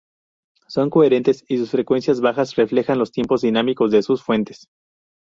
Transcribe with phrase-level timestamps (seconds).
[0.67, 4.65] Son coherentes y sus frecuencias bajas reflejan los tiempos dinámicos de sus fuentes.